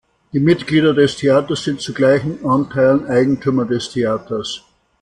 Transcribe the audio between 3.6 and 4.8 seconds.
des Theaters.